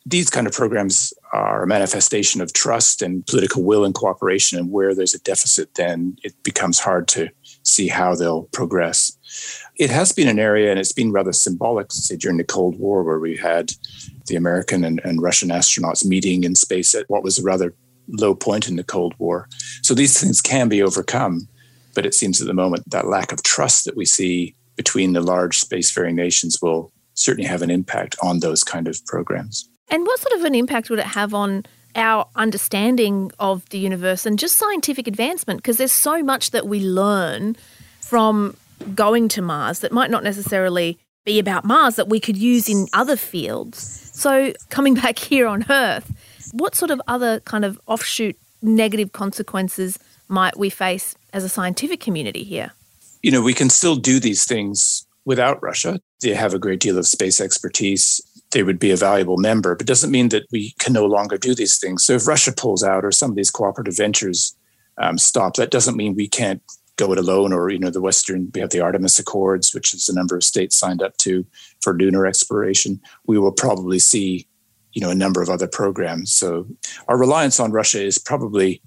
These 0.05 0.29
kind 0.29 0.47
of 0.47 0.53
programs 0.53 1.13
are 1.31 1.63
a 1.63 1.67
manifestation 1.67 2.41
of 2.41 2.51
trust 2.51 3.01
and 3.01 3.25
political 3.25 3.63
will 3.63 3.85
and 3.85 3.95
cooperation. 3.95 4.59
And 4.59 4.69
where 4.69 4.93
there's 4.93 5.13
a 5.13 5.19
deficit, 5.19 5.75
then 5.75 6.17
it 6.23 6.33
becomes 6.43 6.79
hard 6.79 7.07
to 7.09 7.29
see 7.63 7.87
how 7.87 8.13
they'll 8.13 8.43
progress. 8.51 9.17
It 9.77 9.89
has 9.89 10.11
been 10.11 10.27
an 10.27 10.39
area, 10.39 10.69
and 10.69 10.79
it's 10.79 10.91
been 10.91 11.11
rather 11.11 11.31
symbolic, 11.31 11.91
say, 11.91 12.17
during 12.17 12.37
the 12.37 12.43
Cold 12.43 12.77
War, 12.77 13.03
where 13.03 13.19
we 13.19 13.37
had 13.37 13.71
the 14.27 14.35
American 14.35 14.83
and, 14.83 15.01
and 15.03 15.21
Russian 15.21 15.49
astronauts 15.49 16.05
meeting 16.05 16.43
in 16.43 16.55
space 16.55 16.93
at 16.93 17.09
what 17.09 17.23
was 17.23 17.39
a 17.39 17.43
rather 17.43 17.73
low 18.07 18.35
point 18.35 18.67
in 18.67 18.75
the 18.75 18.83
Cold 18.83 19.13
War. 19.17 19.47
So 19.81 19.93
these 19.93 20.19
things 20.19 20.41
can 20.41 20.69
be 20.69 20.83
overcome, 20.83 21.47
but 21.95 22.05
it 22.05 22.13
seems 22.13 22.41
at 22.41 22.47
the 22.47 22.53
moment 22.53 22.89
that 22.91 23.07
lack 23.07 23.31
of 23.31 23.43
trust 23.43 23.85
that 23.85 23.97
we 23.97 24.05
see 24.05 24.55
between 24.75 25.13
the 25.13 25.21
large 25.21 25.61
spacefaring 25.61 26.15
nations 26.15 26.61
will 26.61 26.91
certainly 27.13 27.47
have 27.47 27.61
an 27.61 27.69
impact 27.69 28.15
on 28.21 28.39
those 28.39 28.63
kind 28.63 28.87
of 28.87 29.05
programs. 29.05 29.69
And 29.93 30.07
what 30.07 30.19
sort 30.19 30.33
of 30.33 30.43
an 30.43 30.55
impact 30.55 30.89
would 30.89 30.97
it 30.97 31.05
have 31.05 31.35
on 31.35 31.67
our 31.95 32.27
understanding 32.35 33.31
of 33.37 33.69
the 33.69 33.77
universe 33.77 34.25
and 34.25 34.39
just 34.39 34.57
scientific 34.57 35.07
advancement? 35.07 35.59
Because 35.59 35.77
there's 35.77 35.91
so 35.91 36.23
much 36.23 36.49
that 36.49 36.65
we 36.65 36.79
learn 36.79 37.55
from 38.01 38.57
going 38.95 39.27
to 39.27 39.41
Mars 39.43 39.81
that 39.81 39.91
might 39.91 40.09
not 40.09 40.23
necessarily 40.23 40.97
be 41.25 41.37
about 41.37 41.63
Mars 41.63 41.95
that 41.97 42.09
we 42.09 42.19
could 42.19 42.35
use 42.35 42.67
in 42.67 42.87
other 42.91 43.15
fields. 43.15 43.77
So, 44.15 44.53
coming 44.71 44.93
back 45.03 45.19
here 45.19 45.45
on 45.45 45.63
Earth, 45.69 46.11
what 46.53 46.73
sort 46.73 46.89
of 46.89 46.99
other 47.07 47.41
kind 47.41 47.63
of 47.63 47.79
offshoot 47.85 48.35
negative 48.63 49.11
consequences 49.11 49.99
might 50.27 50.57
we 50.57 50.71
face 50.71 51.13
as 51.33 51.43
a 51.43 51.49
scientific 51.49 51.99
community 51.99 52.43
here? 52.43 52.71
You 53.21 53.29
know, 53.29 53.43
we 53.43 53.53
can 53.53 53.69
still 53.69 53.95
do 53.95 54.19
these 54.19 54.43
things 54.43 55.05
without 55.23 55.61
Russia. 55.61 55.99
They 56.21 56.33
have 56.33 56.55
a 56.55 56.59
great 56.59 56.79
deal 56.79 56.97
of 56.97 57.05
space 57.05 57.39
expertise. 57.39 58.19
They 58.53 58.63
would 58.63 58.79
be 58.79 58.91
a 58.91 58.97
valuable 58.97 59.37
member, 59.37 59.75
but 59.75 59.87
doesn't 59.87 60.11
mean 60.11 60.29
that 60.29 60.45
we 60.51 60.71
can 60.79 60.93
no 60.93 61.05
longer 61.05 61.37
do 61.37 61.53
these 61.53 61.77
things. 61.77 62.05
So 62.05 62.13
if 62.13 62.27
Russia 62.27 62.53
pulls 62.55 62.83
out 62.83 63.03
or 63.03 63.11
some 63.11 63.31
of 63.31 63.35
these 63.35 63.51
cooperative 63.51 63.97
ventures 63.97 64.55
um, 64.97 65.17
stop, 65.17 65.55
that 65.55 65.71
doesn't 65.71 65.97
mean 65.97 66.15
we 66.15 66.27
can't 66.27 66.61
go 66.95 67.11
it 67.11 67.17
alone 67.17 67.51
or 67.51 67.71
you 67.71 67.79
know 67.79 67.89
the 67.89 67.99
western 67.99 68.51
we 68.53 68.61
have 68.61 68.69
the 68.69 68.79
artemis 68.79 69.17
accords 69.17 69.73
which 69.73 69.95
is 69.95 70.07
a 70.07 70.13
number 70.13 70.35
of 70.35 70.43
states 70.43 70.75
signed 70.75 71.01
up 71.01 71.17
to 71.17 71.43
for 71.81 71.97
lunar 71.97 72.27
exploration 72.27 73.01
we 73.25 73.39
will 73.39 73.51
probably 73.51 73.97
see 73.97 74.47
you 74.93 75.01
know 75.01 75.09
a 75.09 75.15
number 75.15 75.41
of 75.41 75.49
other 75.49 75.67
programs. 75.67 76.31
So 76.31 76.67
our 77.07 77.17
reliance 77.17 77.59
on 77.59 77.71
Russia 77.71 78.01
is 78.01 78.17
probably 78.17 78.81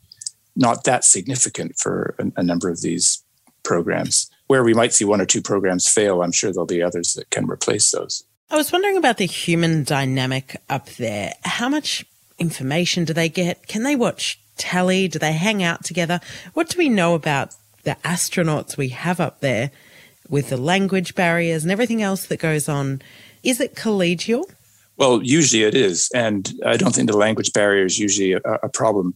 not 0.55 0.85
that 0.85 1.05
significant 1.05 1.77
for 1.79 2.15
a, 2.19 2.41
a 2.41 2.43
number 2.43 2.71
of 2.71 2.81
these 2.81 3.23
programs. 3.63 4.31
Where 4.47 4.65
we 4.65 4.75
might 4.75 4.95
see 4.95 5.05
one 5.05 5.21
or 5.21 5.27
two 5.27 5.43
programs 5.43 5.89
fail, 5.89 6.23
I'm 6.23 6.33
sure 6.33 6.53
there'll 6.53 6.67
be 6.67 6.83
others 6.83 7.15
that 7.15 7.31
can 7.31 7.51
replace 7.51 7.91
those. 7.91 8.25
I 8.49 8.57
was 8.57 8.71
wondering 8.71 8.97
about 8.97 9.17
the 9.17 9.27
human 9.27 9.83
dynamic 9.83 10.57
up 10.71 10.89
there. 10.91 11.33
How 11.45 11.69
much 11.69 12.07
information 12.39 13.05
do 13.05 13.13
they 13.13 13.29
get? 13.29 13.67
Can 13.67 13.83
they 13.83 13.97
watch 13.97 14.39
telly? 14.57 15.09
Do 15.09 15.19
they 15.19 15.33
hang 15.33 15.65
out 15.65 15.85
together? 15.85 16.21
What 16.55 16.69
do 16.69 16.79
we 16.79 16.89
know 16.89 17.15
about 17.15 17.55
the 17.83 17.97
astronauts 18.05 18.77
we 18.77 18.91
have 18.91 19.19
up 19.19 19.41
there 19.41 19.73
with 20.29 20.51
the 20.51 20.57
language 20.57 21.15
barriers 21.17 21.65
and 21.65 21.73
everything 21.73 22.03
else 22.03 22.27
that 22.27 22.39
goes 22.39 22.69
on? 22.69 23.03
Is 23.43 23.61
it 23.61 23.75
collegial? 23.75 24.45
Well, 24.97 25.23
usually 25.23 25.65
it 25.65 25.75
is. 25.75 26.09
And 26.15 26.53
I 26.65 26.77
don't 26.77 26.95
think 26.95 27.11
the 27.11 27.17
language 27.17 27.53
barrier 27.53 27.85
is 27.85 27.99
usually 27.99 28.33
a, 28.33 28.41
a, 28.63 28.69
problem. 28.69 29.15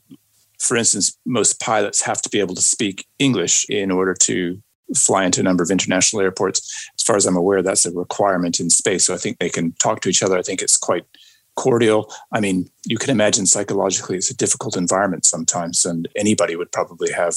For 0.59 0.77
instance, 0.77 1.17
most 1.25 1.61
pilots 1.61 2.03
have 2.03 2.21
to 2.23 2.29
be 2.29 2.41
able 2.41 2.57
to 2.57 2.63
speak 2.63 3.07
English 3.19 3.65
in 3.71 3.91
order 3.91 4.15
to 4.23 4.61
fly 4.97 5.25
into 5.25 5.41
a 5.41 5.45
number 5.45 5.63
of 5.63 5.71
international 5.71 6.23
airports. 6.23 6.91
As 6.99 7.03
far 7.03 7.17
as 7.17 7.27
I'm 7.27 7.37
aware, 7.37 7.63
that's 7.63 7.87
a 7.87 7.93
requirement 7.93 8.61
in 8.61 8.71
space. 8.71 9.05
So 9.05 9.15
I 9.15 9.19
think 9.19 9.39
they 9.39 9.51
can 9.51 9.73
talk 9.73 10.01
to 10.01 10.09
each 10.09 10.23
other. 10.23 10.37
I 10.37 10.43
think 10.43 10.63
it's 10.63 10.77
quite 10.77 11.05
cordial. 11.57 12.13
I 12.33 12.41
mean, 12.41 12.71
you 12.87 12.97
can 12.97 13.11
imagine 13.11 13.47
psychologically 13.47 14.17
it's 14.17 14.31
a 14.31 14.37
difficult 14.37 14.77
environment 14.77 15.25
sometimes, 15.25 15.85
and 15.85 16.09
anybody 16.17 16.57
would 16.57 16.73
probably 16.73 17.13
have 17.13 17.37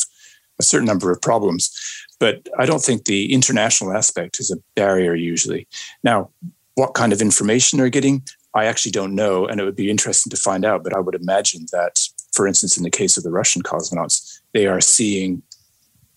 a 0.60 0.64
certain 0.64 0.86
number 0.86 1.12
of 1.12 1.22
problems. 1.22 1.72
But 2.20 2.48
I 2.58 2.66
don't 2.66 2.84
think 2.84 3.06
the 3.06 3.34
international 3.34 3.92
aspect 3.96 4.40
is 4.40 4.52
a 4.52 4.62
barrier 4.76 5.16
usually. 5.16 5.68
Now, 6.04 6.30
what 6.76 6.94
kind 6.94 7.12
of 7.12 7.22
information 7.22 7.78
they're 7.78 7.90
getting, 7.90 8.24
I 8.54 8.66
actually 8.66 8.92
don't 8.92 9.16
know. 9.16 9.46
And 9.46 9.60
it 9.60 9.66
would 9.66 9.76
be 9.76 9.90
interesting 9.90 10.30
to 10.30 10.38
find 10.38 10.64
out. 10.64 10.84
But 10.84 10.96
I 10.96 11.00
would 11.00 11.16
imagine 11.16 11.66
that, 11.72 12.00
for 12.32 12.48
instance, 12.48 12.78
in 12.78 12.84
the 12.84 12.90
case 12.90 13.18
of 13.18 13.24
the 13.24 13.32
Russian 13.32 13.64
cosmonauts, 13.64 14.42
they 14.54 14.68
are 14.68 14.80
seeing, 14.80 15.42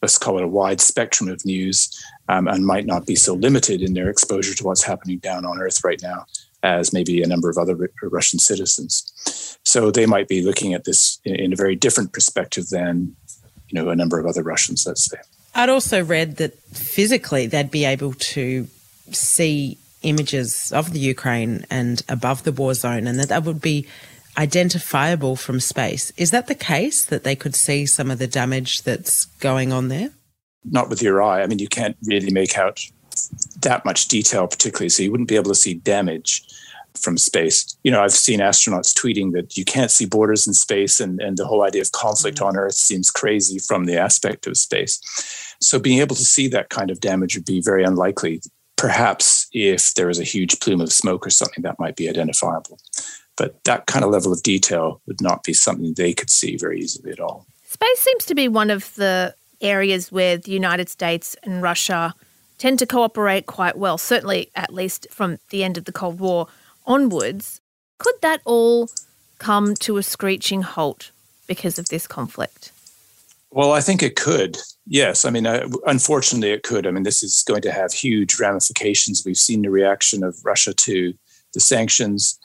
let's 0.03 0.19
call 0.19 0.38
it 0.38 0.45
a 0.45 0.49
wide 0.49 0.81
spectrum 0.81 1.29
of 1.29 1.45
news 1.45 1.91
um, 2.29 2.49
and 2.49 2.67
might 2.67 2.87
not 2.87 3.07
be 3.07 3.17
so 3.17 3.35
limited 3.35 3.83
in 3.83 3.95
their 3.95 4.09
exposure 4.09 4.55
to 4.55 4.65
what's 4.65 4.85
happening 4.85 5.19
down 5.19 5.45
on 5.45 5.59
Earth 5.59 5.83
right 5.85 6.00
now 6.03 6.26
as 6.62 6.93
maybe 6.93 7.23
a 7.23 7.26
number 7.26 7.49
of 7.49 7.59
other 7.59 7.91
Russian 8.03 8.38
citizens. 8.38 9.59
So 9.65 9.91
they 9.91 10.07
might 10.07 10.29
be 10.29 10.43
looking 10.43 10.75
at 10.75 10.85
this 10.85 11.21
in, 11.25 11.53
a 11.53 11.57
very 11.57 11.76
different 11.76 12.12
perspective 12.12 12.69
than, 12.69 13.15
you 13.69 13.81
know, 13.81 13.91
a 13.91 13.97
number 13.97 14.19
of 14.19 14.26
other 14.26 14.43
Russians, 14.43 14.87
let's 14.87 15.09
say. 15.09 15.19
I'd 15.55 15.69
also 15.69 16.05
read 16.05 16.37
that 16.37 16.59
physically 16.73 17.47
they'd 17.47 17.71
be 17.71 17.85
able 17.85 18.12
to 18.12 18.69
see 19.11 19.79
images 20.03 20.73
of 20.73 20.93
the 20.93 20.99
Ukraine 20.99 21.65
and 21.71 22.03
above 22.09 22.45
the 22.45 22.53
war 22.53 22.75
zone, 22.75 23.07
and 23.07 23.19
that 23.19 23.29
that 23.29 23.45
would 23.45 23.61
be 23.61 23.87
identifiable 24.37 25.37
from 25.37 25.61
space. 25.61 26.12
Is 26.16 26.31
that 26.31 26.47
the 26.47 26.55
case 26.55 27.05
that 27.07 27.25
they 27.25 27.37
could 27.37 27.55
see 27.55 27.87
some 27.87 28.11
of 28.11 28.19
the 28.19 28.26
damage 28.26 28.83
that's 28.83 29.26
going 29.40 29.73
on 29.73 29.88
there? 29.88 30.11
Not 30.64 30.88
with 30.88 31.02
your 31.02 31.23
eye. 31.23 31.43
I 31.43 31.47
mean, 31.47 31.59
you 31.59 31.69
can't 31.69 31.97
really 32.05 32.33
make 32.33 32.59
out 32.59 32.81
that 33.61 33.85
much 33.85 34.09
detail, 34.09 34.47
particularly, 34.47 34.88
so 34.88 35.02
you 35.02 35.11
wouldn't 35.11 35.28
be 35.28 35.37
able 35.37 35.50
to 35.50 35.55
see 35.55 35.75
damage 35.75 36.43
from 36.99 37.19
space. 37.19 37.76
You 37.85 37.90
know, 37.90 38.02
I've 38.02 38.12
seen 38.12 38.40
astronauts 38.40 38.95
tweeting 38.95 39.33
that 39.33 39.57
you 39.57 39.64
can't 39.64 39.90
see 39.90 40.07
borders 40.07 40.47
in 40.47 40.55
space, 40.55 41.00
and, 41.00 41.21
and 41.21 41.37
the 41.37 41.47
whole 41.47 41.62
idea 41.62 41.83
of 41.83 41.93
conflict 41.93 42.38
mm-hmm. 42.38 42.49
on 42.49 42.57
Earth 42.57 42.75
seems 42.75 43.11
crazy 43.11 43.59
from 43.59 43.85
the 43.85 43.99
aspect 43.99 44.47
of 44.47 44.57
space. 44.57 45.00
So, 45.61 45.78
being 45.78 46.00
able 46.00 46.16
to 46.16 46.25
see 46.25 46.49
that 46.49 46.69
kind 46.69 46.90
of 46.90 47.00
damage 47.00 47.37
would 47.37 47.47
be 47.47 47.61
very 47.61 47.85
unlikely. 47.85 48.43
Perhaps 48.76 49.49
if 49.52 49.95
there 49.95 50.07
was 50.07 50.19
a 50.19 50.25
huge 50.25 50.61
plume 50.61 50.83
of 50.83 50.93
smoke 50.93 51.26
or 51.26 51.31
something, 51.31 51.62
that 51.62 51.78
might 51.78 51.97
be 51.97 52.11
identifiable. 52.11 52.78
But 53.37 53.62
that 53.64 53.87
kind 53.87 54.05
of 54.05 54.11
level 54.11 54.33
of 54.33 54.43
detail 54.43 55.00
would 55.07 55.21
not 55.21 55.45
be 55.45 55.52
something 55.52 55.95
they 55.95 56.14
could 56.14 56.31
see 56.31 56.57
very 56.57 56.81
easily 56.81 57.12
at 57.12 57.21
all. 57.21 57.47
Space 57.66 57.99
seems 57.99 58.25
to 58.26 58.35
be 58.35 58.49
one 58.49 58.71
of 58.71 58.95
the 58.95 59.35
areas 59.61 60.11
where 60.11 60.37
the 60.37 60.50
United 60.50 60.88
States 60.88 61.37
and 61.43 61.62
Russia 61.62 62.14
tend 62.59 62.78
to 62.78 62.87
cooperate 62.87 63.47
quite 63.47 63.76
well, 63.76 63.99
certainly 63.99 64.50
at 64.55 64.73
least 64.73 65.07
from 65.11 65.38
the 65.50 65.62
end 65.62 65.76
of 65.76 65.85
the 65.85 65.93
Cold 65.93 66.19
War 66.19 66.49
onwards. 66.87 67.61
Could 67.99 68.14
that 68.23 68.40
all 68.45 68.88
come 69.38 69.75
to 69.81 69.99
a 69.99 70.02
screeching 70.02 70.62
halt 70.62 71.11
because 71.47 71.78
of 71.78 71.88
this 71.88 72.07
conflict? 72.07 72.73
Well, 73.50 73.73
I 73.73 73.81
think 73.81 74.02
it 74.02 74.16
could. 74.16 74.59
Yes. 74.87 75.25
I 75.25 75.31
mean, 75.31 75.47
uh, 75.47 75.69
unfortunately, 75.87 76.50
it 76.50 76.62
could. 76.62 76.87
I 76.87 76.90
mean, 76.90 77.05
this 77.05 77.23
is 77.23 77.43
going 77.47 77.62
to 77.62 77.73
have 77.73 77.93
huge 77.93 78.38
ramifications. 78.38 79.23
We've 79.25 79.37
seen 79.37 79.62
the 79.62 79.71
reaction 79.71 80.23
of 80.23 80.45
Russia 80.45 80.75
to 80.75 81.14
the 81.55 81.61
sanctions. 81.61 82.38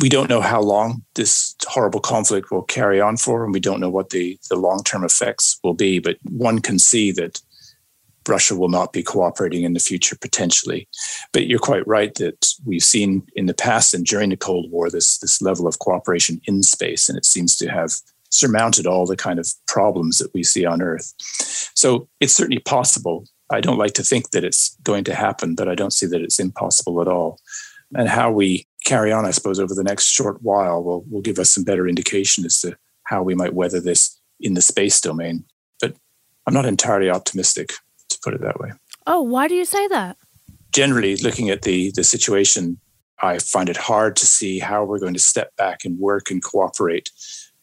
We 0.00 0.08
don't 0.08 0.30
know 0.30 0.40
how 0.40 0.60
long 0.60 1.04
this 1.14 1.54
horrible 1.66 2.00
conflict 2.00 2.50
will 2.50 2.62
carry 2.62 3.00
on 3.00 3.16
for, 3.16 3.44
and 3.44 3.52
we 3.52 3.60
don't 3.60 3.80
know 3.80 3.90
what 3.90 4.10
the, 4.10 4.38
the 4.48 4.56
long 4.56 4.82
term 4.84 5.04
effects 5.04 5.58
will 5.62 5.74
be. 5.74 5.98
But 5.98 6.16
one 6.24 6.60
can 6.60 6.78
see 6.78 7.12
that 7.12 7.40
Russia 8.28 8.56
will 8.56 8.68
not 8.68 8.92
be 8.92 9.02
cooperating 9.02 9.64
in 9.64 9.72
the 9.72 9.80
future 9.80 10.16
potentially. 10.20 10.88
But 11.32 11.46
you're 11.46 11.58
quite 11.58 11.86
right 11.86 12.14
that 12.16 12.46
we've 12.64 12.82
seen 12.82 13.26
in 13.34 13.46
the 13.46 13.54
past 13.54 13.94
and 13.94 14.04
during 14.04 14.30
the 14.30 14.36
Cold 14.36 14.70
War 14.70 14.90
this 14.90 15.18
this 15.18 15.42
level 15.42 15.66
of 15.66 15.78
cooperation 15.78 16.40
in 16.46 16.62
space, 16.62 17.08
and 17.08 17.18
it 17.18 17.24
seems 17.24 17.56
to 17.56 17.68
have 17.68 17.92
surmounted 18.30 18.86
all 18.86 19.06
the 19.06 19.16
kind 19.16 19.38
of 19.38 19.48
problems 19.66 20.18
that 20.18 20.32
we 20.32 20.42
see 20.42 20.64
on 20.64 20.80
Earth. 20.80 21.12
So 21.74 22.08
it's 22.20 22.34
certainly 22.34 22.60
possible. 22.62 23.26
I 23.50 23.60
don't 23.60 23.78
like 23.78 23.92
to 23.94 24.02
think 24.02 24.30
that 24.30 24.44
it's 24.44 24.74
going 24.82 25.04
to 25.04 25.14
happen, 25.14 25.54
but 25.54 25.68
I 25.68 25.74
don't 25.74 25.92
see 25.92 26.06
that 26.06 26.22
it's 26.22 26.40
impossible 26.40 27.02
at 27.02 27.08
all. 27.08 27.38
And 27.94 28.08
how 28.08 28.30
we 28.30 28.66
carry 28.84 29.12
on, 29.12 29.24
I 29.24 29.30
suppose, 29.30 29.58
over 29.58 29.74
the 29.74 29.84
next 29.84 30.06
short 30.06 30.42
while 30.42 30.82
will, 30.82 31.04
will 31.10 31.20
give 31.20 31.38
us 31.38 31.50
some 31.52 31.64
better 31.64 31.88
indication 31.88 32.44
as 32.44 32.60
to 32.60 32.76
how 33.04 33.22
we 33.22 33.34
might 33.34 33.54
weather 33.54 33.80
this 33.80 34.20
in 34.40 34.54
the 34.54 34.62
space 34.62 35.00
domain. 35.00 35.44
But 35.80 35.96
I'm 36.46 36.54
not 36.54 36.66
entirely 36.66 37.10
optimistic 37.10 37.72
to 38.08 38.18
put 38.22 38.34
it 38.34 38.40
that 38.42 38.60
way. 38.60 38.72
Oh, 39.06 39.20
why 39.20 39.48
do 39.48 39.54
you 39.54 39.64
say 39.64 39.88
that? 39.88 40.16
Generally, 40.72 41.16
looking 41.16 41.50
at 41.50 41.62
the 41.62 41.92
the 41.94 42.04
situation, 42.04 42.78
I 43.20 43.38
find 43.38 43.68
it 43.68 43.76
hard 43.76 44.16
to 44.16 44.26
see 44.26 44.58
how 44.58 44.84
we're 44.84 44.98
going 44.98 45.14
to 45.14 45.20
step 45.20 45.54
back 45.56 45.84
and 45.84 45.98
work 45.98 46.30
and 46.30 46.42
cooperate 46.42 47.10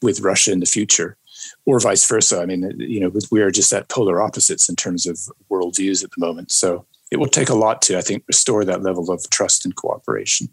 with 0.02 0.22
Russia 0.22 0.52
in 0.52 0.60
the 0.60 0.66
future, 0.66 1.18
or 1.66 1.80
vice 1.80 2.08
versa. 2.08 2.42
I 2.42 2.46
mean, 2.46 2.72
you 2.78 3.00
know, 3.00 3.12
we 3.32 3.42
are 3.42 3.52
just 3.52 3.74
at 3.74 3.90
polar 3.90 4.22
opposites 4.22 4.70
in 4.70 4.76
terms 4.76 5.06
of 5.08 5.18
worldviews 5.52 6.04
at 6.04 6.12
the 6.12 6.26
moment. 6.26 6.52
So 6.52 6.86
it 7.12 7.18
will 7.18 7.28
take 7.28 7.50
a 7.50 7.56
lot 7.56 7.82
to, 7.84 7.98
I 7.98 8.02
think, 8.02 8.24
restore 8.28 8.64
that 8.66 8.84
level 8.84 9.12
of 9.12 9.28
trust 9.30 9.66
and 9.66 9.76
cooperation. 9.76 10.50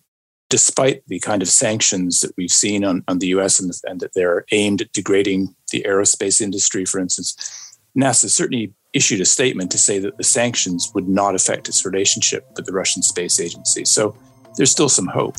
Despite 0.48 1.02
the 1.08 1.18
kind 1.18 1.42
of 1.42 1.48
sanctions 1.48 2.20
that 2.20 2.32
we've 2.36 2.52
seen 2.52 2.84
on, 2.84 3.02
on 3.08 3.18
the 3.18 3.28
US 3.28 3.58
and, 3.58 3.72
and 3.84 4.00
that 4.00 4.14
they're 4.14 4.44
aimed 4.52 4.80
at 4.80 4.92
degrading 4.92 5.54
the 5.72 5.84
aerospace 5.86 6.40
industry, 6.40 6.84
for 6.84 7.00
instance, 7.00 7.78
NASA 7.98 8.28
certainly 8.28 8.72
issued 8.92 9.20
a 9.20 9.24
statement 9.24 9.70
to 9.72 9.78
say 9.78 9.98
that 9.98 10.16
the 10.16 10.24
sanctions 10.24 10.90
would 10.94 11.08
not 11.08 11.34
affect 11.34 11.68
its 11.68 11.84
relationship 11.84 12.46
with 12.56 12.66
the 12.66 12.72
Russian 12.72 13.02
Space 13.02 13.40
Agency. 13.40 13.84
So 13.84 14.16
there's 14.56 14.70
still 14.70 14.88
some 14.88 15.06
hope. 15.06 15.36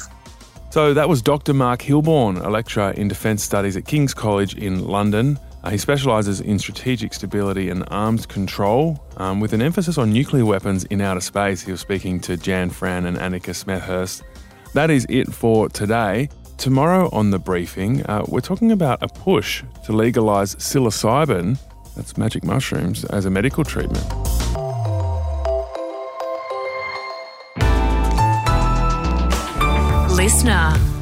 So 0.69 0.93
that 0.93 1.07
was 1.07 1.21
Dr. 1.21 1.53
Mark 1.53 1.81
Hilborne, 1.81 2.43
a 2.43 2.49
lecturer 2.49 2.91
in 2.91 3.07
defence 3.07 3.41
studies 3.41 3.77
at 3.77 3.85
King's 3.85 4.13
College 4.13 4.55
in 4.55 4.85
London. 4.85 5.39
Uh, 5.63 5.71
he 5.71 5.77
specialises 5.77 6.39
in 6.39 6.59
strategic 6.59 7.13
stability 7.13 7.69
and 7.69 7.83
arms 7.89 8.25
control, 8.25 9.03
um, 9.17 9.39
with 9.39 9.53
an 9.53 9.61
emphasis 9.61 9.97
on 9.97 10.11
nuclear 10.11 10.45
weapons 10.45 10.83
in 10.85 11.01
outer 11.01 11.21
space. 11.21 11.61
He 11.61 11.71
was 11.71 11.81
speaking 11.81 12.19
to 12.21 12.37
Jan 12.37 12.69
Fran 12.69 13.05
and 13.05 13.17
Annika 13.17 13.55
Smethurst. 13.55 14.21
That 14.77 14.91
is 14.91 15.07
it 15.09 15.33
for 15.33 15.69
today. 15.69 16.29
Tomorrow 16.57 17.09
on 17.11 17.31
the 17.31 17.39
briefing, 17.39 18.05
uh, 18.05 18.23
we're 18.27 18.41
talking 18.41 18.71
about 18.71 19.01
a 19.01 19.07
push 19.07 19.63
to 19.85 19.91
legalise 19.91 20.53
psilocybin 20.53 21.57
that's 21.95 22.15
magic 22.15 22.43
mushrooms 22.43 23.03
as 23.05 23.25
a 23.25 23.31
medical 23.31 23.63
treatment. 23.63 24.05
Listener. 30.11 30.96